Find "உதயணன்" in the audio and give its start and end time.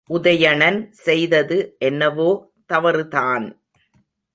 0.09-0.79